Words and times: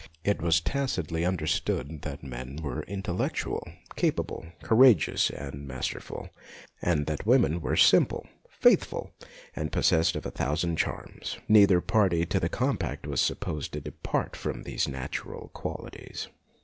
It 0.23 0.41
was 0.41 0.61
tacitly 0.61 1.23
under 1.23 1.45
stood 1.45 2.01
that 2.01 2.23
men 2.23 2.55
were 2.63 2.81
intellectual, 2.87 3.67
capable, 3.95 4.47
courageous, 4.63 5.29
and 5.29 5.67
masterful, 5.67 6.31
and 6.81 7.05
that 7.05 7.27
women 7.27 7.61
were 7.61 7.75
simple, 7.75 8.25
faithful, 8.49 9.11
and 9.55 9.71
possessed 9.71 10.15
of 10.15 10.25
a 10.25 10.31
thousand 10.31 10.77
charms. 10.77 11.37
Neither 11.47 11.81
party 11.81 12.25
to 12.25 12.39
the 12.39 12.49
com 12.49 12.77
pact 12.77 13.05
was 13.05 13.21
supposed 13.21 13.73
to 13.73 13.79
depart 13.79 14.35
from 14.35 14.63
these 14.63 14.87
natural 14.87 15.49
qualities. 15.53 16.29